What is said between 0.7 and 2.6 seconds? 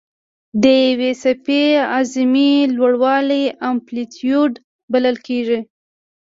یوې څپې اعظمي